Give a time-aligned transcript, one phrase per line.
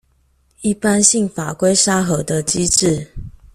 [0.61, 3.11] 一般性法規沙盒的機制